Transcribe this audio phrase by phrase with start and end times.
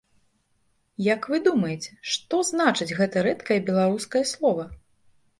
[1.07, 4.65] Як вы думаеце, што значыць гэтае рэдкае беларускае слова?